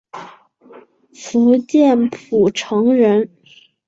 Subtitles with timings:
[1.13, 3.29] 福建浦城人。